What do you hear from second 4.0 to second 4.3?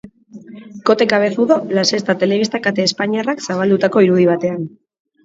irudi